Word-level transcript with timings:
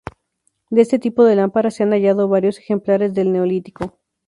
De 0.71 0.81
este 0.81 0.97
tipo 0.97 1.23
de 1.25 1.35
lámparas 1.35 1.75
se 1.75 1.83
han 1.83 1.91
hallado 1.91 2.27
varios 2.27 2.57
ejemplares 2.57 3.13
del 3.13 3.31
Neolítico. 3.31 3.99